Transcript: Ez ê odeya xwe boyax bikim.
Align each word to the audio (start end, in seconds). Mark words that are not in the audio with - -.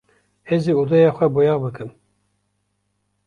Ez 0.53 0.63
ê 0.71 0.73
odeya 0.81 1.11
xwe 1.17 1.27
boyax 1.33 1.59
bikim. 1.63 1.91